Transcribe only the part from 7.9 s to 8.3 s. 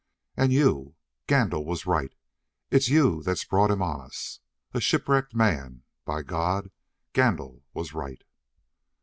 right!"